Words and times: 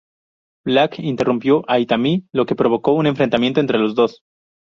Black 0.65 0.97
interrumpió 0.97 1.63
a 1.67 1.77
Itami, 1.77 2.25
lo 2.33 2.47
que 2.47 2.55
provocó 2.55 2.93
un 2.93 3.05
enfrentamiento 3.05 3.59
entre 3.59 3.77
los 3.77 3.93
dos. 3.93 4.23